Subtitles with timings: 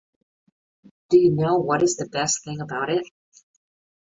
[1.11, 3.05] Do you know what is the best thing about it?